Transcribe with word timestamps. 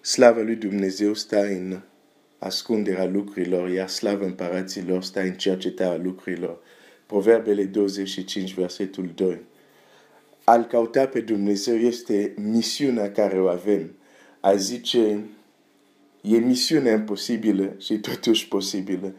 slava 0.00 0.40
lui 0.40 0.54
Dumnezeu 0.54 1.14
stă 1.14 1.40
în 1.40 1.80
ascunderea 2.38 3.06
lucrurilor, 3.06 3.68
iar 3.68 3.88
slava 3.88 4.24
împăraților 4.24 5.02
stă 5.02 5.20
în 5.20 5.32
cercetarea 5.32 6.00
lucrurilor. 6.02 6.58
Proverbele 7.06 7.64
25, 7.64 8.54
versetul 8.54 9.10
2. 9.14 9.40
Al 10.44 10.64
cauta 10.64 11.06
pe 11.06 11.20
Dumnezeu 11.20 11.76
este 11.76 12.34
misiunea 12.36 13.12
care 13.12 13.40
o 13.40 13.48
avem. 13.48 13.94
A 14.40 14.54
zice, 14.54 15.24
e 16.20 16.36
misiunea 16.36 16.92
imposibilă 16.92 17.74
și 17.78 17.98
totuși 17.98 18.48
posibilă. 18.48 19.14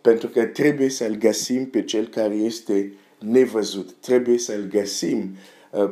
Pentru 0.00 0.28
că 0.28 0.44
trebuie 0.44 0.88
să-L 0.88 1.14
găsim 1.14 1.66
pe 1.66 1.82
Cel 1.82 2.08
care 2.08 2.34
este 2.34 2.92
nevăzut. 3.18 3.92
Trebuie 3.92 4.38
să-L 4.38 4.68
găsim 4.68 5.18
uh, 5.18 5.38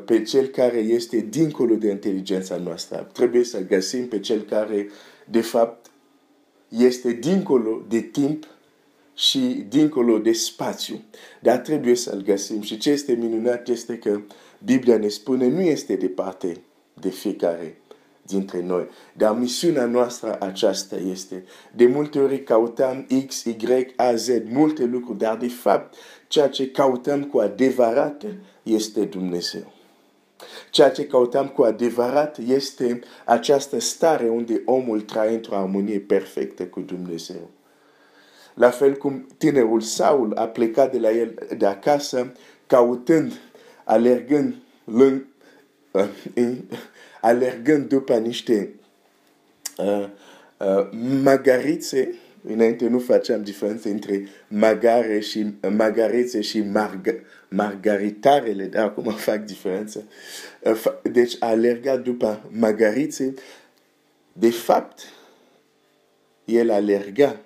pe 0.04 0.22
Cel 0.22 0.46
care 0.46 0.78
este 0.78 1.26
dincolo 1.30 1.74
de 1.74 1.90
inteligența 1.90 2.56
noastră. 2.56 3.10
Trebuie 3.12 3.44
să 3.44 3.64
găsim 3.66 4.08
pe 4.08 4.20
Cel 4.20 4.40
care, 4.40 4.88
de 5.30 5.40
fapt, 5.40 5.90
este 6.68 7.12
dincolo 7.12 7.82
de 7.88 8.00
timp 8.00 8.46
și 9.14 9.64
dincolo 9.68 10.18
de 10.18 10.32
spațiu. 10.32 11.00
Dar 11.40 11.56
trebuie 11.58 11.94
să-L 11.94 12.22
găsim. 12.22 12.60
Și 12.60 12.78
ce 12.78 12.90
este 12.90 13.12
minunat 13.12 13.68
este 13.68 13.98
că 13.98 14.20
Biblia 14.64 14.98
ne 14.98 15.08
spune 15.08 15.48
nu 15.48 15.60
este 15.60 15.94
departe 15.94 16.62
de 17.00 17.08
fiecare 17.08 17.76
dintre 18.26 18.62
noi. 18.62 18.88
Dar 19.16 19.38
misiunea 19.38 19.84
noastră 19.84 20.36
aceasta 20.40 20.96
este. 20.96 21.44
De 21.74 21.86
multe 21.86 22.18
ori 22.18 22.42
căutăm 22.42 23.06
X, 23.26 23.44
Y, 23.44 23.56
A, 23.96 24.14
Z, 24.14 24.28
multe 24.44 24.84
lucruri, 24.84 25.18
dar 25.18 25.36
de 25.36 25.48
fapt 25.48 25.94
ceea 26.28 26.48
ce 26.48 26.70
căutăm 26.70 27.24
cu 27.24 27.38
adevărat 27.38 28.24
este 28.62 29.04
Dumnezeu. 29.04 29.71
Ceea 30.72 30.90
ce 30.90 31.06
căutăm 31.06 31.48
cu 31.48 31.62
adevărat 31.62 32.38
este 32.46 33.00
această 33.24 33.80
stare 33.80 34.28
unde 34.28 34.62
omul 34.64 35.00
trăie 35.00 35.34
într-o 35.34 35.56
armonie 35.56 35.98
perfectă 35.98 36.66
cu 36.66 36.80
Dumnezeu. 36.80 37.50
La 38.54 38.70
fel 38.70 38.96
cum 38.96 39.26
tinerul 39.38 39.80
Saul 39.80 40.34
a 40.34 40.46
plecat 40.46 40.92
de 40.92 40.98
la 40.98 41.10
el 41.10 41.48
de 41.58 41.66
acasă, 41.66 42.32
căutând, 42.66 43.32
alergând, 43.84 44.54
lângă, 44.84 45.26
alergând 47.20 47.88
după 47.88 48.16
niște 48.16 48.74
uh, 49.76 50.08
uh, 50.58 50.88
magarițe, 51.22 52.14
înainte 52.48 52.88
nu 52.88 52.98
făceam 52.98 53.42
diferență 53.42 53.88
între 53.88 54.28
magare 54.48 55.20
și 55.20 55.54
magarițe 55.76 56.40
și 56.40 56.60
marg, 56.60 57.14
margaritarele, 57.52 58.64
dar 58.64 58.84
acum 58.84 59.12
fac 59.28 59.44
diferență. 59.44 60.04
Uh, 60.60 60.84
deci 61.02 61.36
alergat 61.38 62.02
după 62.02 62.48
magarițe, 62.50 63.34
de 64.32 64.50
fapt, 64.50 65.02
el 66.44 66.70
alerga 66.70 67.40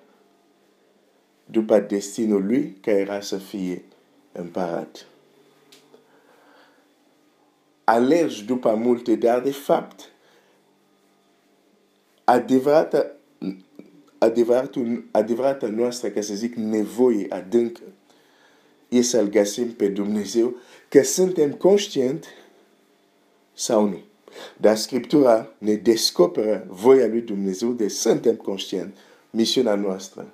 după 1.45 1.79
destinul 1.79 2.45
lui, 2.45 2.77
care 2.81 2.97
era 2.97 3.21
să 3.21 3.37
fie 3.37 3.83
împărat 4.31 5.05
alergi 7.89 8.45
după 8.45 8.75
multe, 8.75 9.15
dar 9.15 9.41
de 9.41 9.51
fapt, 9.51 10.11
adevărata, 12.23 13.11
adevăratul, 14.17 15.03
adevărata 15.11 15.67
noastră, 15.67 16.09
ca 16.09 16.21
să 16.21 16.33
zic, 16.33 16.55
nevoie 16.55 17.25
adâncă, 17.29 17.81
e 18.89 19.01
să-L 19.01 19.29
găsim 19.29 19.71
pe 19.71 19.87
Dumnezeu, 19.87 20.55
că 20.89 21.03
suntem 21.03 21.51
conștient 21.51 22.25
sau 23.53 23.85
nu. 23.85 23.99
Dar 24.57 24.77
Scriptura 24.77 25.51
ne 25.57 25.73
descoperă 25.73 26.65
voia 26.69 27.07
lui 27.07 27.21
Dumnezeu 27.21 27.71
de 27.71 27.87
suntem 27.87 28.35
conștient. 28.35 28.97
Misiunea 29.29 29.75
noastră 29.75 30.33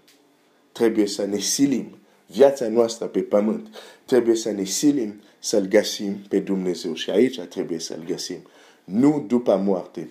trebuie 0.72 1.08
să 1.08 1.26
ne 1.26 1.38
silim 1.38 1.98
viața 2.26 2.68
noastră 2.68 3.06
pe 3.06 3.20
pământ. 3.20 3.68
Trebuie 4.06 4.36
să 4.36 4.52
ne 4.52 4.64
silim 4.64 5.22
să-L 5.40 5.66
găsim 5.66 6.16
pe 6.30 6.40
Dumnezeu 6.40 6.94
și 6.94 7.10
aici 7.10 7.40
trebuie 7.40 7.80
să-L 7.80 8.04
găsim, 8.08 8.38
nu 8.84 9.26
după 9.28 9.56
moarte. 9.56 10.10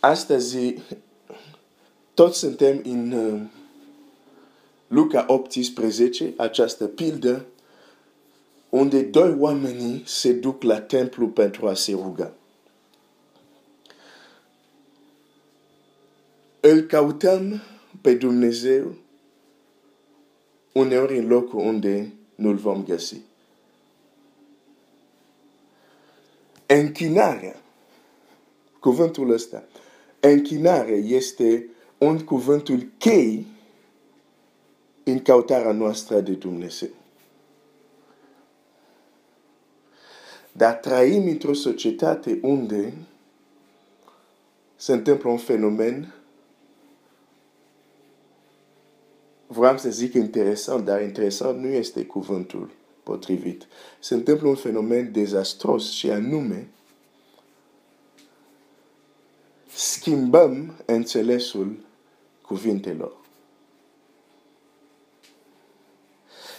Astăzi, 0.00 0.74
toți 2.14 2.38
suntem 2.38 2.80
în 2.84 3.12
uh, 3.12 3.40
Luca 4.94 5.24
18, 5.28 6.34
această 6.36 6.86
pildă, 6.86 7.44
unde 8.68 9.02
doi 9.02 9.36
oameni 9.38 10.02
se 10.06 10.32
duc 10.32 10.62
la 10.62 10.80
templu 10.80 11.28
pentru 11.28 11.68
a 11.68 11.74
se 11.74 11.92
ruga. 11.92 12.32
Îl 16.60 16.80
căutăm 16.80 17.62
pe 18.00 18.14
Dumnezeu 18.14 18.94
uneori 20.72 21.18
în 21.18 21.26
locul 21.26 21.58
unde 21.58 22.12
nu-l 22.34 22.56
vom 22.56 22.84
găsi. 22.84 23.20
Închinarea, 26.66 27.56
cuvântul 28.80 29.30
ăsta, 29.30 29.64
închinare 30.20 30.94
este 30.94 31.68
un 31.98 32.24
cuvântul 32.24 32.86
chei 32.98 33.52
în 35.04 35.22
căutarea 35.22 35.72
noastră 35.72 36.20
de 36.20 36.32
Dumnezeu. 36.32 36.88
Dar 40.52 40.72
trăim 40.72 41.28
într-o 41.28 41.52
societate 41.52 42.38
unde 42.42 42.92
se 44.76 44.92
întâmplă 44.92 45.30
un 45.30 45.36
fenomen 45.36 46.14
vreau 49.46 49.78
să 49.78 49.90
zic 49.90 50.14
interesant, 50.14 50.84
dar 50.84 51.02
interesant 51.02 51.60
nu 51.60 51.66
este 51.66 52.04
cuvântul 52.04 52.70
potrivit. 53.02 53.66
Se 53.98 54.14
întâmplă 54.14 54.48
un 54.48 54.54
fenomen 54.54 55.12
dezastros 55.12 55.90
și 55.90 56.10
anume 56.10 56.68
schimbăm 59.74 60.74
înțelesul 60.84 61.76
cuvintelor. 62.42 63.23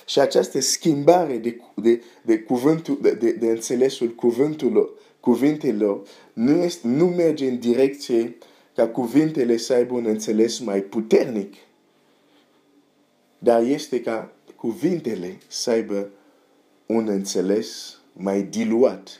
Și 0.05 0.19
această 0.19 0.59
schimbare 0.59 1.37
de, 1.37 1.61
de, 1.75 2.03
de, 2.21 2.39
cuvântul, 2.39 2.97
de, 3.01 3.11
de, 3.11 3.31
de 3.31 3.47
înțelesul 3.47 4.09
cuvintelor, 4.09 4.89
cuvintelor 5.19 6.07
nu, 6.33 6.51
este, 6.51 6.87
nu 6.87 7.05
merge 7.05 7.47
în 7.49 7.59
direcție 7.59 8.37
ca 8.75 8.87
cuvintele 8.87 9.57
să 9.57 9.73
aibă 9.73 9.93
un 9.93 10.05
înțeles 10.05 10.59
mai 10.59 10.81
puternic, 10.81 11.53
dar 13.37 13.61
este 13.61 14.01
ca 14.01 14.33
cuvintele 14.55 15.37
să 15.47 15.69
aibă 15.69 16.09
un 16.85 17.07
înțeles 17.07 17.99
mai 18.13 18.43
diluat. 18.43 19.19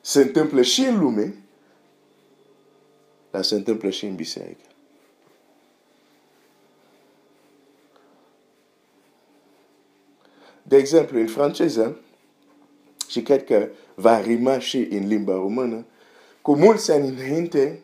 Se 0.00 0.20
întâmplă 0.20 0.62
și 0.62 0.80
în 0.80 0.98
lume, 0.98 1.34
dar 3.30 3.42
se 3.42 3.54
întâmplă 3.54 3.90
și 3.90 4.04
în 4.04 4.14
biserică. 4.14 4.73
De 10.66 10.76
exemplu, 10.76 11.18
în 11.18 11.26
franceză, 11.26 11.98
și 13.08 13.22
cred 13.22 13.44
că 13.44 13.68
va 13.94 14.20
rima 14.20 14.58
și 14.58 14.78
în 14.78 15.06
limba 15.06 15.32
română, 15.32 15.84
cu 16.42 16.56
mulți 16.56 16.90
ani 16.90 17.08
înainte, 17.08 17.80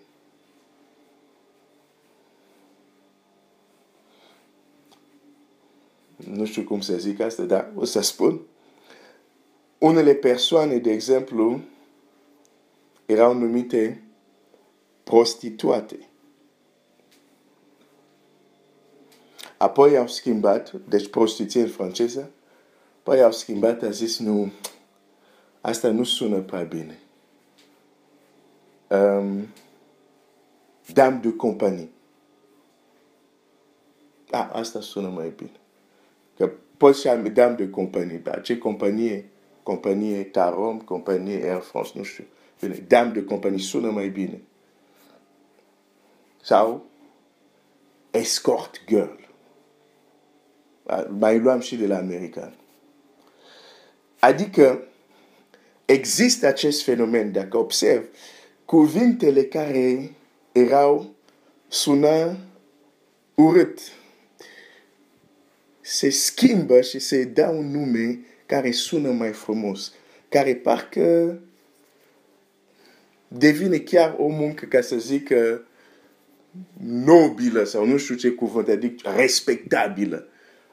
nu 6.16 6.44
știu 6.44 6.62
cum 6.62 6.80
să 6.80 6.96
zic 6.96 7.20
asta, 7.20 7.42
dar 7.42 7.72
o 7.74 7.84
să 7.84 8.00
spun. 8.00 8.40
Unele 9.78 10.14
persoane, 10.14 10.76
de 10.76 10.92
exemplu, 10.92 11.60
erau 13.06 13.34
numite 13.34 14.02
prostituate. 15.04 15.98
Apoi 19.56 19.96
au 19.96 20.06
schimbat, 20.06 20.72
deci 20.72 21.08
prostituție 21.08 21.60
în 21.60 21.68
franceză, 21.68 22.30
apoi 23.00 23.22
au 23.22 23.32
schimbat, 23.32 23.82
a 23.82 23.90
zis, 23.90 24.18
nu, 24.18 24.52
asta 25.60 25.90
nu 25.90 26.04
sună 26.04 26.40
prea 26.40 26.62
bine. 26.62 26.98
Um, 28.88 29.46
dame 30.92 31.18
de 31.22 31.32
companie. 31.36 31.88
Ah, 34.30 34.48
asta 34.52 34.80
sună 34.80 35.08
mai 35.08 35.32
bine. 35.36 35.60
Că 36.36 36.50
poți 36.76 37.00
să 37.00 37.08
am 37.08 37.32
dame 37.32 37.54
de 37.54 37.70
companie. 37.70 38.18
Dar 38.18 38.42
ce 38.42 38.58
companie? 38.58 39.30
Companie 39.62 40.24
Tarom, 40.24 40.80
companie 40.80 41.50
Air 41.50 41.60
France, 41.60 41.90
nu 41.94 42.02
știu. 42.02 42.24
Bine, 42.60 42.84
dame 42.88 43.12
de 43.12 43.24
companie 43.24 43.58
sună 43.58 43.90
mai 43.90 44.08
bine. 44.08 44.42
Sau 46.42 46.86
escort 48.10 48.84
girl. 48.86 49.18
Mai 51.18 51.38
luam 51.38 51.60
și 51.60 51.76
de 51.76 51.86
la 51.86 51.96
american. 51.96 52.59
Adică 54.20 54.82
există 55.84 56.46
acest 56.46 56.82
fenomen, 56.82 57.32
dacă 57.32 57.56
observ, 57.56 58.04
cuvintele 58.64 59.44
care 59.44 60.12
erau, 60.52 61.14
sună 61.68 62.36
urât, 63.34 63.78
se 65.80 66.10
schimbă 66.10 66.80
și 66.80 66.98
se 66.98 67.24
dă 67.24 67.48
un 67.48 67.70
nume 67.70 68.18
care 68.46 68.70
sună 68.70 69.10
mai 69.10 69.32
frumos, 69.32 69.92
care 70.28 70.54
parcă 70.54 71.38
devine 73.28 73.78
chiar 73.78 74.14
o 74.18 74.28
muncă, 74.28 74.64
ca 74.64 74.80
să 74.80 74.96
zic, 74.96 75.32
nobilă 76.84 77.64
sau 77.64 77.86
nu 77.86 77.96
știu 77.96 78.14
ce 78.14 78.30
cuvânt, 78.30 78.68
adică 78.68 79.10
respectabilă. 79.16 80.28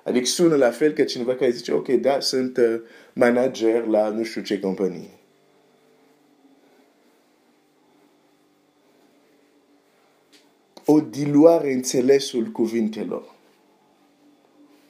Adică 0.08 0.26
sună 0.26 0.56
la 0.56 0.72
fel 0.72 0.94
că 0.94 1.04
cineva 1.04 1.36
care 1.36 1.52
zice, 1.52 1.72
ok, 1.72 1.88
da, 1.88 2.20
sunt 2.20 2.58
uh, 2.58 2.82
manager 3.14 3.86
la 3.86 4.10
nu 4.10 4.24
știu 4.24 4.42
ce 4.42 4.60
companie. 4.60 5.10
O 10.86 11.00
diluare 11.00 11.74
înțelesul 11.74 12.46
cuvintelor. 12.46 13.36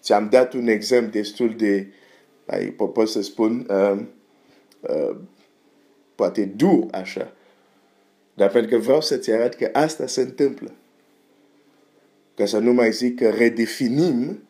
Ți-am 0.01 0.29
dat 0.29 0.53
un 0.53 0.67
exemplu 0.67 1.11
destul 1.11 1.55
de, 1.55 1.87
ai, 2.45 2.65
pot 2.65 3.09
să 3.09 3.21
spun, 3.21 3.67
uh, 3.69 3.99
uh, 4.79 5.17
poate 6.15 6.45
dur 6.45 6.87
așa. 6.91 7.33
Dar 8.33 8.49
pentru 8.49 8.77
că 8.77 8.83
vreau 8.83 9.01
să-ți 9.01 9.31
arăt 9.31 9.53
că 9.53 9.69
asta 9.73 10.07
se 10.07 10.21
întâmplă. 10.21 10.71
Ca 12.35 12.45
să 12.45 12.57
nu 12.57 12.73
mai 12.73 12.91
zic 12.91 13.19
că 13.19 13.29
redefinim, 13.29 14.46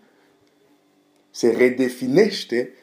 se 1.38 1.48
redefinește 1.48 2.74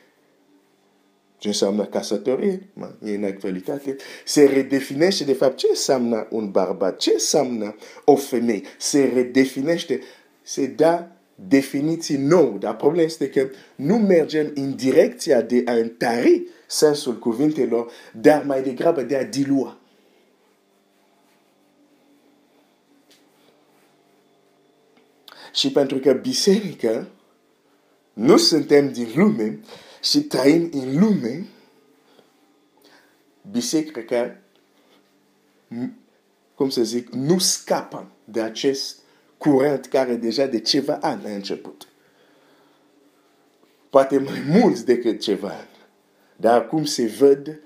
ce 1.39 1.49
înseamnă 1.49 1.85
casătorie, 1.85 2.69
e 3.05 3.15
în 3.15 3.25
actualitate, 3.25 3.97
se 4.25 4.45
redefinește 4.45 5.25
de 5.25 5.33
fapt 5.33 5.57
ce 5.57 5.67
înseamnă 5.71 6.27
un 6.31 6.51
bărbat, 6.51 6.97
ce 6.97 7.11
înseamnă 7.13 7.77
o 8.05 8.17
femeie, 8.17 8.63
se 8.79 9.11
redefinește, 9.15 10.01
se 10.43 10.67
da 10.67 11.17
definiții 11.35 12.17
nou, 12.17 12.57
dar 12.59 12.77
problema 12.77 13.07
este 13.07 13.29
că 13.31 13.49
nu 13.75 13.97
mergem 13.97 14.53
în 14.55 14.77
direcția 14.77 15.41
de 15.41 15.63
a 15.65 15.73
întări 15.73 16.47
sensul 16.67 17.19
cuvintelor, 17.19 17.91
dar 18.13 18.45
mai 18.45 18.63
degrabă 18.63 19.03
de 19.03 19.17
a 19.17 19.25
dilua. 19.25 19.79
Și 25.53 25.73
pentru 25.73 25.99
că 25.99 26.13
biserică 26.13 27.09
nu 28.15 28.37
suntem 28.37 28.93
din 28.93 29.13
lume 29.15 29.59
și 30.03 30.21
trăim 30.21 30.71
în 30.73 30.99
lume, 30.99 31.47
biserica, 33.51 34.37
cum 36.55 36.69
să 36.69 36.83
zic, 36.83 37.09
nu 37.09 37.39
scapă 37.39 38.11
de 38.25 38.41
acest 38.41 38.99
curent 39.39 39.87
care 39.87 40.15
deja 40.15 40.47
de 40.47 40.61
ceva 40.61 40.99
ani 41.01 41.27
a 41.27 41.35
început. 41.35 41.89
Poate 43.91 44.19
mai 44.19 44.43
mulți 44.49 44.85
decât 44.85 45.21
ceva 45.21 45.49
ani. 45.49 45.69
Dar 46.37 46.61
acum 46.61 46.85
se 46.85 47.07
văd 47.07 47.61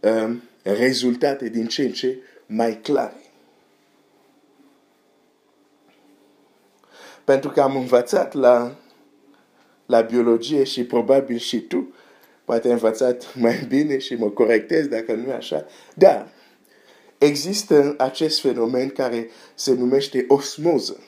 um, 0.00 0.42
rezultate 0.62 1.48
din 1.48 1.66
ce 1.66 1.82
în 1.82 1.92
ce 1.92 2.18
mai 2.46 2.80
clare. 2.80 3.22
Pentru 7.24 7.50
că 7.50 7.60
am 7.60 7.76
învățat 7.76 8.32
la, 8.32 8.76
la 9.88 10.00
biologie 10.00 10.64
și 10.64 10.84
probabil 10.84 11.36
și 11.36 11.60
tu, 11.60 11.94
poate 12.44 12.66
ai 12.66 12.72
învățat 12.72 13.34
mai 13.34 13.64
bine 13.68 13.98
și 13.98 14.14
mă 14.14 14.30
corectez 14.30 14.86
dacă 14.86 15.12
nu 15.12 15.30
e 15.30 15.32
așa. 15.32 15.66
Dar 15.94 16.32
există 17.18 17.94
acest 17.98 18.40
fenomen 18.40 18.88
care 18.88 19.30
se 19.54 19.74
numește 19.74 20.24
osmoză. 20.28 21.02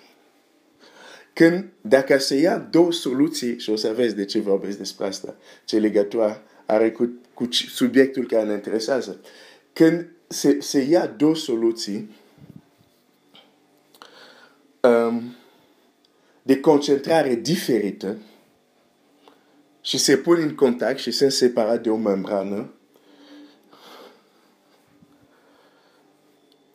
Când, 1.33 1.69
dacă 1.81 2.19
se 2.19 2.35
ia 2.35 2.59
două 2.59 2.93
soluții, 2.93 3.59
și 3.59 3.71
o 3.71 3.77
să 3.77 3.93
vezi 3.93 4.15
de 4.15 4.25
ce 4.25 4.41
vorbesc 4.41 4.79
despre 4.79 5.07
asta, 5.07 5.37
ce 5.65 5.79
legătură 5.79 6.43
are 6.67 6.91
cu, 6.91 7.11
cu 7.35 7.49
subiectul 7.51 8.27
care 8.27 8.45
ne 8.45 8.53
interesează. 8.53 9.21
Când 9.73 10.09
se, 10.27 10.61
se 10.61 10.81
ia 10.81 11.07
două 11.07 11.35
soluții, 11.37 12.17
um, 14.81 15.35
de 16.43 16.61
concentrare 16.61 17.35
diferită 17.35 18.17
și 19.91 19.99
se 19.99 20.17
pun 20.17 20.41
în 20.41 20.55
contact 20.55 20.99
și 20.99 21.11
sunt 21.11 21.33
separat 21.33 21.83
de 21.83 21.91
o 21.91 21.97
membrană, 21.97 22.71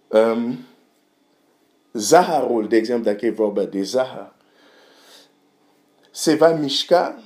um, 0.08 0.58
zaharul, 1.94 2.68
de 2.68 2.76
exemplu, 2.76 3.12
dacă 3.12 3.26
e 3.26 3.30
vorba 3.30 3.64
de 3.64 3.82
zahar, 3.82 4.36
se 6.12 6.36
va 6.36 6.50
mișca 6.56 7.24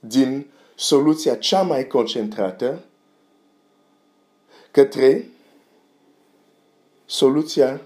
din 0.00 0.46
soluția 0.74 1.34
cea 1.34 1.62
mai 1.62 1.86
concentrată 1.86 2.84
către 4.70 5.28
soluția 7.06 7.80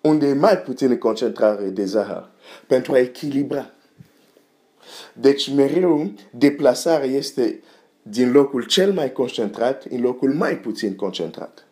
unde 0.00 0.26
e 0.26 0.34
mai 0.34 0.58
puțină 0.58 0.96
concentrare 0.96 1.68
de 1.68 1.84
zahar 1.84 2.30
pentru 2.66 2.92
a 2.92 2.98
echilibra. 2.98 3.70
Deci 5.12 5.52
mereu 5.52 6.10
deplasarea 6.30 7.08
este 7.08 7.62
din 8.02 8.32
locul 8.32 8.62
cel 8.64 8.92
mai 8.92 9.12
concentrat 9.12 9.84
în 9.84 10.00
locul 10.00 10.34
mai 10.34 10.58
puțin 10.58 10.96
concentrat. 10.96 11.66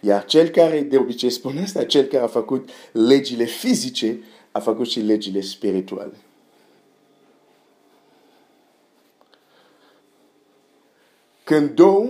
Iar 0.00 0.24
cel 0.24 0.48
care, 0.48 0.80
de 0.80 0.96
obicei 0.96 1.30
spune 1.30 1.62
asta, 1.62 1.84
cel 1.84 2.04
care 2.04 2.22
a 2.22 2.26
făcut 2.26 2.68
legile 2.92 3.44
fizice, 3.44 4.22
a 4.52 4.60
făcut 4.60 4.88
și 4.88 5.00
legile 5.00 5.40
spirituale. 5.40 6.16
Când 11.44 11.70
două 11.70 12.06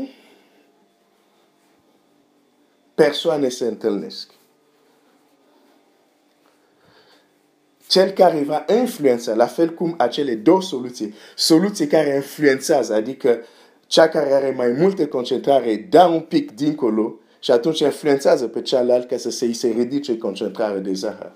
persoane 2.95 3.49
se 3.49 3.65
întâlnesc, 3.67 4.38
cel 7.99 8.11
care 8.11 8.43
va 8.43 8.65
influența, 8.69 9.35
la 9.35 9.47
fel 9.47 9.75
cum 9.75 9.95
acele 9.97 10.35
două 10.35 10.62
soluții, 10.62 11.15
soluții 11.37 11.87
care 11.87 12.15
influențează, 12.15 12.95
adică 12.95 13.44
cea 13.87 14.08
care 14.08 14.32
are 14.32 14.51
mai 14.51 14.69
multă 14.69 15.06
concentrare 15.06 15.87
dă 15.91 16.05
un 16.05 16.20
pic 16.20 16.55
dincolo 16.55 17.19
și 17.41 17.51
atunci 17.51 17.81
influențează 17.81 18.49
pe 18.49 18.63
cealaltă 18.63 19.06
ca 19.06 19.17
să 19.17 19.31
se, 19.31 19.53
se 19.53 19.69
ridice 19.69 20.19
concentrarea 20.19 20.79
de 20.79 20.93
zahăr. 20.93 21.32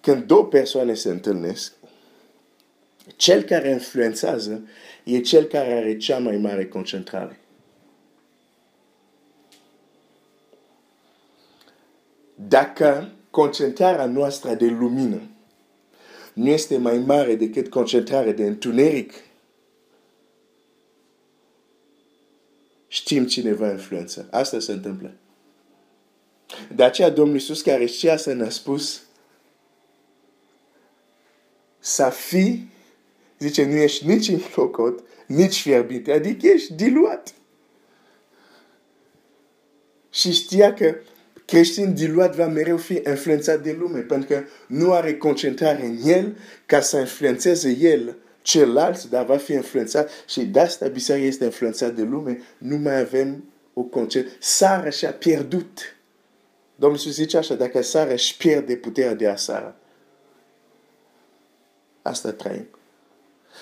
Când 0.00 0.22
două 0.22 0.44
persoane 0.44 0.94
se 0.94 1.08
întâlnesc, 1.08 1.72
cel 3.16 3.42
care 3.42 3.70
influențează 3.70 4.68
e 5.04 5.20
cel 5.20 5.44
care 5.44 5.72
are 5.72 5.96
cea 5.96 6.18
mai 6.18 6.36
mare 6.36 6.66
concentrare. 6.66 7.40
Dacă 12.34 13.12
concentrarea 13.30 14.06
noastră 14.06 14.54
de 14.54 14.66
lumină 14.66 15.20
nu 16.32 16.48
este 16.48 16.76
mai 16.76 16.98
mare 16.98 17.34
decât 17.34 17.68
concentrarea 17.68 18.32
de 18.32 18.46
întuneric, 18.46 19.12
știm 22.88 23.26
cine 23.26 23.52
va 23.52 23.70
influența. 23.70 24.24
Asta 24.30 24.58
se 24.58 24.72
întâmplă. 24.72 25.12
De 26.74 26.84
aceea 26.84 27.10
Domnul 27.10 27.34
Iisus 27.34 27.62
care 27.62 27.86
știa 27.86 28.16
să 28.16 28.32
ne-a 28.32 28.50
spus 28.50 29.02
să 31.78 32.10
fii, 32.10 32.70
zice, 33.38 33.64
nu 33.64 33.74
ești 33.74 34.06
nici 34.06 34.28
în 34.28 34.40
locot, 34.54 35.02
nici 35.26 35.60
fierbinte, 35.60 36.12
adică 36.12 36.46
ești 36.46 36.72
diluat. 36.72 37.34
Și 40.10 40.32
știa 40.32 40.74
că 40.74 40.96
creștin 41.50 41.94
diluat 41.94 42.36
va 42.36 42.46
mereu 42.46 42.76
fi 42.76 43.02
influențat 43.06 43.62
de 43.62 43.76
lume, 43.78 43.98
pentru 43.98 44.28
că 44.28 44.42
nu 44.66 44.92
are 44.92 45.16
concentrare 45.16 45.84
în 45.84 45.98
el 46.04 46.36
ca 46.66 46.80
să 46.80 46.98
influențeze 46.98 47.76
el 47.80 48.16
celălalt, 48.42 49.04
dar 49.04 49.24
va 49.24 49.36
fi 49.36 49.52
influențat 49.52 50.10
și 50.28 50.44
de 50.44 50.60
asta 50.60 50.86
biserica 50.86 51.26
este 51.26 51.44
influențat 51.44 51.94
de 51.94 52.02
lume, 52.02 52.40
nu 52.58 52.76
mai 52.76 53.00
avem 53.00 53.44
o 53.74 53.82
concentrare. 53.82 54.36
Sara 54.40 54.90
și-a 54.90 55.12
pierdut. 55.12 55.96
Domnul 56.74 56.98
Iisus 56.98 57.14
zice 57.14 57.36
așa, 57.36 57.54
dacă 57.54 57.82
Sara 57.82 58.12
își 58.12 58.36
pierde 58.36 58.76
puterea 58.76 59.14
de 59.14 59.28
a 59.28 59.36
Sara. 59.36 59.76
Asta 62.02 62.32
trăim. 62.32 62.66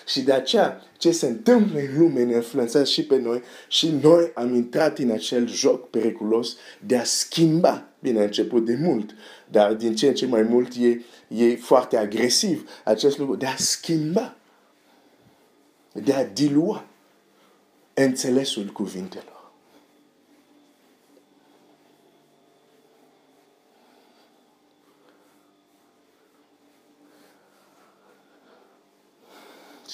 Și 0.08 0.20
de 0.20 0.32
aceea, 0.32 0.82
ce 0.98 1.10
se 1.10 1.26
întâmplă 1.26 1.78
în 1.78 1.98
lume 1.98 2.22
ne 2.22 2.34
influențează 2.34 2.86
și 2.90 3.04
pe 3.04 3.18
noi 3.18 3.42
și 3.68 3.90
noi 4.02 4.30
am 4.34 4.54
intrat 4.54 4.98
în 4.98 5.10
acel 5.10 5.48
joc 5.48 5.90
periculos 5.90 6.56
de 6.86 6.96
a 6.96 7.04
schimba. 7.04 7.88
Bine, 8.00 8.20
a 8.20 8.22
început 8.22 8.64
de 8.64 8.78
mult, 8.80 9.14
dar 9.50 9.72
din 9.72 9.94
ce 9.94 10.06
în 10.06 10.14
ce 10.14 10.26
mai 10.26 10.42
mult 10.42 10.72
e, 10.74 11.00
e 11.28 11.56
foarte 11.56 11.96
agresiv 11.96 12.70
acest 12.84 13.18
lucru 13.18 13.36
de 13.36 13.46
a 13.46 13.56
schimba. 13.56 14.36
de 15.92 16.12
a 16.12 16.24
dilua 16.24 16.84
înțelesul 17.94 18.66
cuvintelor. 18.66 19.38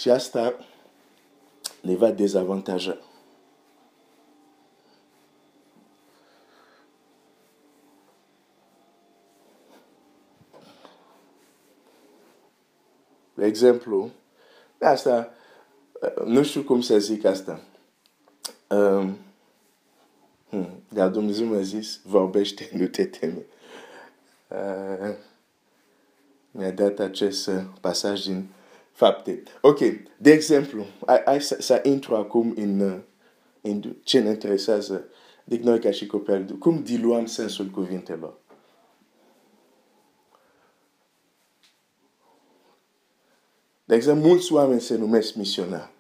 Și 0.05 0.11
asta 0.11 0.59
ne 1.81 1.95
va 1.95 2.11
dezavantaja. 2.11 2.99
De 13.35 13.47
exemplu, 13.47 14.11
asta, 14.81 15.31
nu 16.25 16.43
știu 16.43 16.63
cum 16.63 16.81
să 16.81 16.99
zic 16.99 17.25
asta. 17.25 17.61
Um, 18.69 19.17
hmm, 20.49 20.83
dar 20.89 21.09
Dumnezeu 21.09 21.47
mi-a 21.47 21.61
zis, 21.61 22.01
vorbește, 22.03 22.71
nu 22.79 22.87
te 22.87 23.05
teme. 23.05 23.45
Uh, 24.49 25.15
mi-a 26.51 26.71
dat 26.71 26.99
acest 26.99 27.51
pasaj 27.81 28.25
din 28.25 28.49
fapte. 28.95 29.43
Ok, 29.61 29.79
de 30.17 30.33
exemplu, 30.33 30.87
hai, 31.07 31.23
hai 31.25 31.43
să, 31.43 31.57
să 31.61 31.81
intru 31.83 32.17
acum 32.17 32.55
în, 32.57 33.03
în 33.61 33.97
ce 34.03 34.21
ne 34.21 34.31
interesează 34.31 35.05
de 35.45 35.61
noi 35.63 35.81
ca 35.81 35.91
și 35.91 36.07
copii. 36.07 36.59
Cum 36.59 36.83
diluăm 36.83 37.27
sensul 37.27 37.67
cuvintelor? 37.67 38.39
De 43.85 43.95
exemplu, 43.95 44.29
mulți 44.29 44.53
oameni 44.53 44.81
se 44.81 44.97
numesc 44.97 45.35
misionari. 45.35 45.93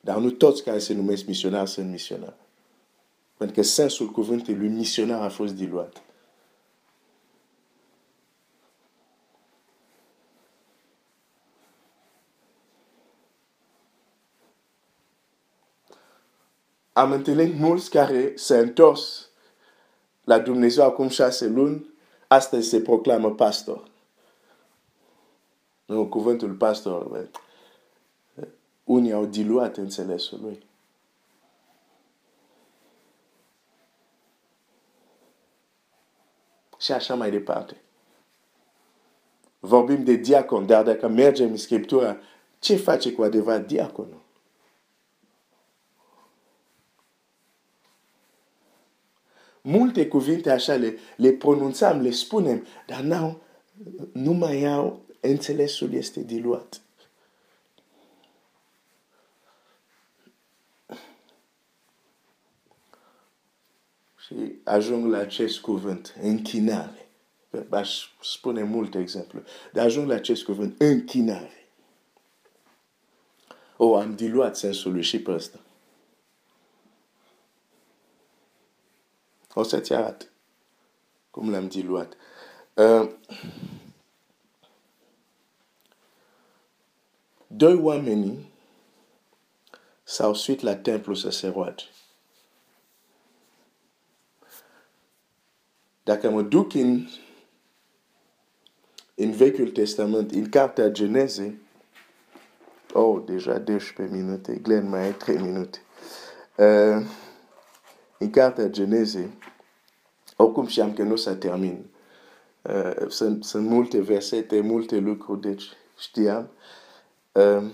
Dar 0.00 0.18
nu 0.18 0.30
toți 0.30 0.62
care 0.62 0.78
se 0.78 0.94
numesc 0.94 1.26
misionari 1.26 1.70
sunt 1.70 1.90
misionari. 1.90 2.36
Pentru 3.36 3.56
că 3.56 3.62
sensul 3.62 4.10
cuvântului 4.10 4.68
misionar 4.68 5.22
a 5.22 5.28
fost 5.28 5.54
diluat. 5.54 6.02
Am 16.96 17.12
întâlnit 17.12 17.58
mulți 17.58 17.90
care 17.90 18.32
se 18.36 18.58
întors 18.58 19.28
la 20.24 20.38
Dumnezeu 20.38 20.84
acum 20.84 21.08
șase 21.08 21.46
luni, 21.46 21.94
astăzi 22.26 22.68
se 22.68 22.80
proclamă 22.80 23.34
pastor. 23.34 23.90
Nu, 25.86 26.06
cuvântul 26.06 26.52
pastor, 26.54 27.28
unii 28.84 29.12
au 29.12 29.24
diluat 29.24 29.76
înțelesul 29.76 30.40
lui. 30.42 30.66
Și 36.78 36.92
așa 36.92 37.14
mai 37.14 37.30
departe. 37.30 37.82
Vorbim 39.58 40.04
de 40.04 40.14
diacon, 40.14 40.66
dar 40.66 40.84
dacă 40.84 41.08
mergem 41.08 41.50
în 41.50 41.56
Scriptura, 41.56 42.16
ce 42.58 42.76
face 42.76 43.12
cu 43.12 43.22
adevărat 43.22 43.66
diaconul? 43.66 44.23
Multe 49.66 50.08
cuvinte 50.08 50.50
așa 50.50 50.74
le, 50.74 50.98
le 51.16 51.30
pronunțam, 51.30 52.00
le 52.00 52.10
spunem, 52.10 52.66
dar 52.86 53.00
nu, 53.00 53.42
nu 54.12 54.32
mai 54.32 54.64
au, 54.64 55.02
înțelesul 55.20 55.92
este 55.92 56.22
diluat. 56.22 56.80
Și 64.18 64.34
ajung 64.64 65.10
la 65.10 65.18
acest 65.18 65.58
cuvânt, 65.60 66.14
închinare. 66.22 67.08
Aș 67.70 68.08
spune 68.22 68.62
multe 68.62 68.98
exemple. 68.98 69.42
Dar 69.72 69.84
ajung 69.84 70.08
la 70.08 70.14
acest 70.14 70.44
cuvânt, 70.44 70.80
închinare. 70.80 71.68
O, 73.76 73.86
oh, 73.86 74.02
am 74.02 74.14
diluat 74.14 74.56
sensul 74.56 74.92
lui 74.92 75.02
și 75.02 75.20
pe 75.20 75.32
ăsta. 75.32 75.63
O 79.54 79.62
să-ți 79.62 79.92
arăt 79.92 80.28
cum 81.34 81.50
l-am 81.50 81.68
diluat. 81.68 82.16
Uh, 82.74 83.10
doi 87.46 87.74
oameni 87.74 88.52
s-au 90.02 90.34
suit 90.34 90.60
la 90.60 90.76
templu 90.76 91.14
să 91.14 91.30
se 91.30 91.48
roage. 91.48 91.84
Dacă 96.02 96.30
mă 96.30 96.42
duc 96.42 96.74
în, 96.74 97.08
în 99.14 99.30
Vechiul 99.30 99.70
Testament, 99.70 100.30
în 100.30 100.48
Cartea 100.48 100.88
Geneze, 100.88 101.60
oh, 102.92 103.22
deja 103.24 103.58
12 103.58 104.16
minute, 104.16 104.54
Glenn 104.54 104.88
mai 104.88 105.08
e 105.08 105.12
3 105.12 105.36
minute. 105.36 105.78
Uh, 106.56 107.06
în 108.24 108.30
Cartea 108.30 108.66
Geneze, 108.66 109.30
oricum 110.36 110.66
știam 110.66 110.92
că 110.92 111.02
nu 111.02 111.16
să 111.16 111.34
termin. 111.34 111.86
Uh, 112.62 113.08
sunt, 113.08 113.44
sunt 113.44 113.68
multe 113.68 114.00
versete, 114.00 114.60
multe 114.60 114.96
lucruri, 114.96 115.40
deci 115.40 115.64
știam. 115.98 116.50
Uh, 117.32 117.64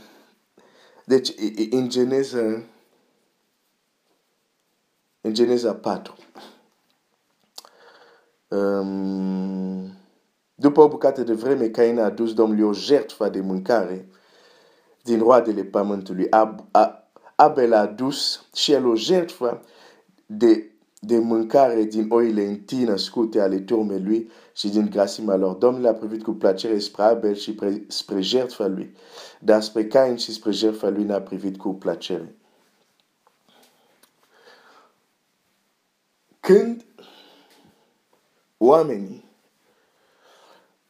deci, 1.05 1.33
în 1.71 1.89
Geneza, 1.89 2.63
în 5.21 5.35
Geneza 5.35 5.75
4, 5.75 6.15
um, 8.49 9.97
după 10.55 10.81
o 10.81 10.89
bucată 10.89 11.23
de 11.23 11.33
vreme, 11.33 11.69
Cain 11.69 11.99
a 11.99 12.05
adus 12.05 12.35
Domnului 12.35 12.65
o 12.65 12.73
jertfă 12.73 13.29
de 13.29 13.41
mâncare 13.41 14.09
din 15.03 15.19
roadele 15.19 15.65
pământului. 15.65 16.29
Abel 17.35 17.73
a 17.73 17.79
adus 17.79 18.45
și 18.55 18.73
el 18.73 18.87
o 18.87 18.95
jertfă 18.95 19.63
de, 20.37 20.71
de 21.01 21.19
mâncare 21.19 21.83
din 21.83 22.07
oile 22.11 22.45
întâi 22.45 22.85
născute 22.85 23.41
ale 23.41 23.59
turmei 23.59 24.01
lui 24.01 24.31
și 24.53 24.69
din 24.69 24.91
grasima 24.91 25.35
lor. 25.35 25.55
Domnul 25.55 25.87
a 25.87 25.93
privit 25.93 26.23
cu 26.23 26.31
plăcere 26.31 26.79
spre 26.79 27.03
Abel 27.03 27.35
și 27.35 27.55
pre, 27.55 27.85
spre 27.87 28.21
jertfa 28.21 28.67
lui, 28.67 28.95
dar 29.41 29.63
spre 29.63 29.87
Cain 29.87 30.17
și 30.17 30.33
spre 30.33 30.51
jertfa 30.51 30.89
lui 30.89 31.05
n-a 31.05 31.21
privit 31.21 31.57
cu 31.57 31.75
plăcere. 31.75 32.35
Când 36.41 36.85
oamenii 38.59 39.25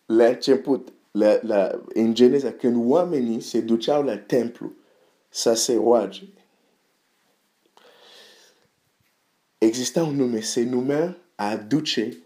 la 0.06 0.24
început, 0.24 0.92
la, 1.10 1.38
la, 1.42 1.80
în 1.94 2.14
Geneza, 2.14 2.52
când 2.52 2.90
oamenii 2.90 3.40
se 3.40 3.60
duceau 3.60 4.02
la 4.02 4.18
templu 4.18 4.72
să 5.28 5.54
se 5.54 5.74
roage, 5.74 6.22
exista 9.60 10.02
un 10.02 10.16
nume, 10.16 10.40
se 10.40 10.62
numea 10.62 11.16
a 11.34 11.50
aduce 11.50 12.16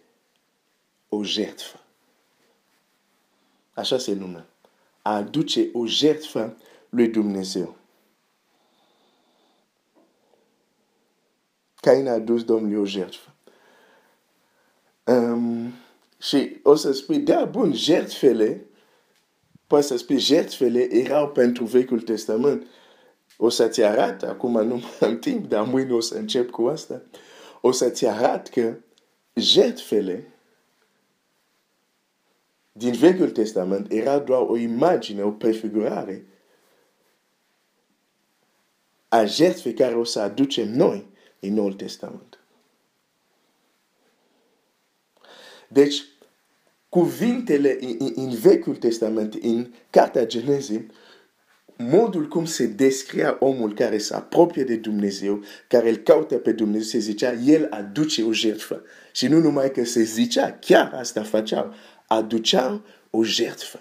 o 1.08 1.24
jertfă. 1.24 1.80
Așa 3.72 3.98
se 3.98 4.12
numea. 4.12 4.46
A 5.02 5.14
aduce 5.14 5.68
o 5.72 5.86
jertfă 5.86 6.56
lui 6.88 7.08
Dumnezeu. 7.08 7.76
Cain 11.74 12.08
a 12.08 12.12
adus 12.12 12.44
Domnului 12.44 12.80
o 12.80 12.84
jertfă. 12.84 13.34
Um, 15.04 15.72
și 16.20 16.60
o 16.62 16.74
să 16.74 16.92
spui, 16.92 17.18
da, 17.18 17.44
bun, 17.44 17.72
jertfele, 17.72 18.66
poți 19.66 19.86
să 19.86 19.96
spui, 19.96 20.18
jertfele 20.18 20.94
erau 20.94 21.28
pentru 21.28 21.64
Vechiul 21.64 22.00
Testament. 22.00 22.66
O 23.36 23.48
să-ți 23.48 23.82
arăt, 23.82 24.22
acum 24.22 24.66
nu 24.66 24.82
am 25.00 25.18
timp, 25.18 25.48
dar 25.48 25.66
mâine 25.66 25.92
o 25.92 26.00
să 26.00 26.14
încep 26.14 26.50
cu 26.50 26.66
asta. 26.66 27.02
O 27.60 27.72
să-ți 27.72 28.06
arăt 28.06 28.48
că 28.48 28.76
jertfele 29.34 30.28
din 32.72 32.92
Vechiul 32.92 33.30
Testament 33.30 33.92
era 33.92 34.18
doar 34.18 34.40
o 34.40 34.56
imagine, 34.56 35.22
o 35.22 35.30
prefigurare 35.30 36.26
a 39.08 39.24
jertfe 39.24 39.74
care 39.74 39.94
o 39.94 40.04
să 40.04 40.20
aducem 40.20 40.68
noi 40.68 41.06
în 41.40 41.54
Noul 41.54 41.72
Testament. 41.72 42.38
Deci, 45.68 46.04
cuvintele 46.88 47.78
în 47.98 48.30
Vechiul 48.30 48.76
Testament, 48.76 49.34
în 49.34 49.72
Cartea 49.90 50.26
Genezii, 50.26 50.90
modul 51.76 52.28
cum 52.28 52.45
se 52.45 52.66
descria 52.66 53.37
omul 53.40 53.75
care 53.75 53.99
se 53.99 54.14
apropie 54.14 54.64
de 54.64 54.76
Dumnezeu, 54.76 55.43
care 55.69 55.88
îl 55.88 55.97
caută 55.97 56.35
pe 56.35 56.52
Dumnezeu, 56.52 56.87
se 56.87 56.99
zicea, 56.99 57.33
el 57.33 57.66
aduce 57.71 58.23
o 58.23 58.33
jertfă. 58.33 58.83
Și 59.12 59.26
nu 59.26 59.38
numai 59.38 59.71
că 59.71 59.85
se 59.85 60.02
zicea, 60.02 60.59
chiar 60.61 60.93
asta 60.95 61.23
făceau, 61.23 61.75
aduceau 62.07 62.83
o 63.11 63.25
jertfă. 63.25 63.81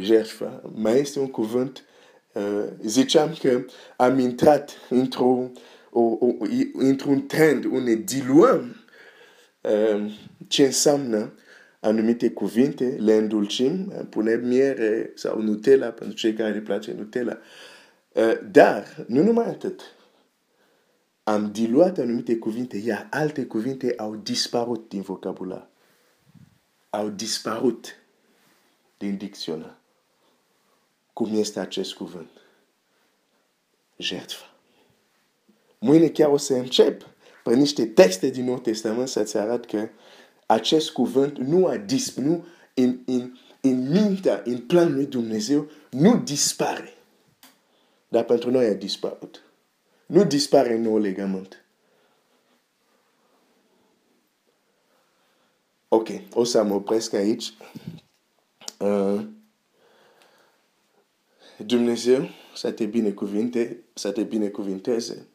jertfa, 0.00 0.62
mai 0.74 0.98
este 0.98 1.18
un 1.18 1.30
cuvânt, 1.30 1.84
uh, 2.32 2.64
ziceam 2.84 3.36
că 3.40 3.64
am 3.96 4.18
intrat 4.18 4.70
într-o, 4.88 5.50
într-un 6.72 7.26
trend 7.26 7.64
unde 7.64 7.94
diluăm 7.94 8.84
uh, 9.60 10.12
ce 10.48 10.64
înseamnă 10.64 11.32
anumite 11.84 12.30
cuvinte, 12.30 12.96
le 12.98 13.14
îndulcim, 13.14 13.92
punem 14.10 14.46
miere 14.46 15.12
sau 15.14 15.40
Nutella 15.40 15.88
pentru 15.88 16.16
cei 16.16 16.32
care 16.32 16.52
le 16.52 16.60
place 16.60 16.92
Nutella. 16.92 17.38
Uh, 18.12 18.38
dar, 18.50 19.04
nu 19.06 19.22
numai 19.22 19.46
atât, 19.46 19.80
am 21.22 21.52
diluat 21.52 21.98
anumite 21.98 22.36
cuvinte, 22.36 22.76
iar 22.76 23.08
alte 23.10 23.44
cuvinte 23.44 23.94
au 23.96 24.16
dispărut 24.16 24.88
din 24.88 25.00
vocabular. 25.00 25.68
Au 26.90 27.08
dispărut 27.08 27.86
din 28.98 29.16
dicționar. 29.16 29.78
Cum 31.12 31.38
este 31.38 31.60
acest 31.60 31.94
cuvânt? 31.94 32.30
Jertfa. 33.96 34.54
Mâine 35.78 36.08
chiar 36.08 36.28
o 36.28 36.36
să 36.36 36.54
încep 36.54 37.06
pe 37.44 37.54
niște 37.54 37.86
texte 37.86 38.28
din 38.28 38.44
Nou 38.44 38.58
Testament 38.58 39.08
să-ți 39.08 39.36
arăt 39.36 39.66
că 39.66 39.88
acest 40.46 40.90
cuvânt 40.90 41.38
nu 41.38 41.66
a 41.66 41.76
dis, 41.76 42.14
nu 42.14 42.44
în, 42.74 42.98
în, 43.06 43.38
în 43.60 43.90
mintea, 43.90 44.42
în 44.44 44.58
planul 44.58 44.94
lui 44.94 45.06
Dumnezeu, 45.06 45.70
nu 45.90 46.16
dispare. 46.16 46.94
Dar 48.08 48.24
pentru 48.24 48.50
noi 48.50 48.66
a 48.66 48.74
dispărut. 48.74 49.42
Nu 50.06 50.24
dispare 50.24 50.74
în 50.74 50.82
nou 50.82 50.98
legământ. 50.98 51.64
Ok, 55.88 56.08
o 56.32 56.44
să 56.44 56.62
mă 56.62 56.74
opresc 56.74 57.12
aici. 57.12 57.52
Uh, 58.78 59.24
Dumnezeu 61.58 62.28
să 62.54 62.70
te 62.70 62.86
binecuvinte, 62.86 63.84
să 63.94 64.10
te 64.10 64.22
binecuvinteze. 64.22 65.26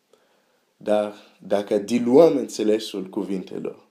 Dar 0.78 1.14
dacă 1.42 1.78
diluăm 1.78 2.38
înțelesul 2.38 3.10
cuvintelor, 3.10 3.89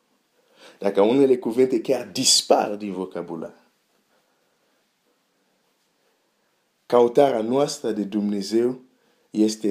dacă 0.78 1.00
unele 1.00 1.36
cuvinte 1.36 1.80
chiar 1.80 2.08
dispar 2.12 2.74
din 2.74 2.92
vocabular, 2.92 3.54
cautarea 6.86 7.42
noastră 7.42 7.90
de 7.90 8.02
Dumnezeu 8.02 8.80
este, 9.30 9.68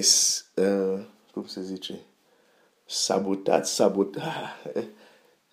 uh, 0.56 1.00
cum 1.32 1.46
se 1.46 1.62
zice, 1.62 2.00
sabotat, 2.86 3.68
sabotat, 3.68 4.64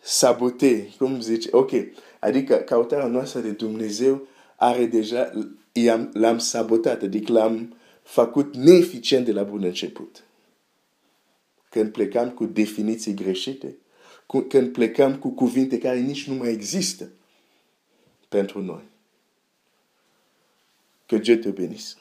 sabote, 0.01 0.95
cum 0.99 1.21
zice, 1.21 1.49
ok, 1.53 1.71
adică 2.21 2.57
cautarea 2.57 3.07
noastră 3.07 3.41
de 3.41 3.51
Dumnezeu 3.51 4.27
are 4.57 4.87
deja, 4.87 5.31
l-am 6.13 6.39
sabotat, 6.39 7.03
adică 7.03 7.33
l-am 7.33 7.77
făcut 8.03 8.57
neeficient 8.57 9.25
de 9.25 9.33
la 9.33 9.43
bun 9.43 9.63
început. 9.63 10.25
Când 11.69 11.93
plecam 11.93 12.31
cu 12.31 12.45
definiții 12.45 13.15
greșite, 13.15 13.77
când 14.27 14.73
plecăm 14.73 15.19
cu 15.19 15.29
cuvinte 15.29 15.79
care 15.79 15.99
nici 15.99 16.29
nu 16.29 16.35
mai 16.35 16.53
există 16.53 17.09
pentru 18.29 18.63
noi. 18.63 18.83
Que 21.07 21.19
Dieu 21.19 21.37
te 21.37 21.51
bénisse. 21.51 21.97